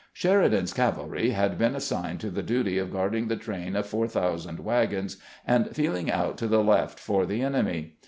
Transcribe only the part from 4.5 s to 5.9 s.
wagons, and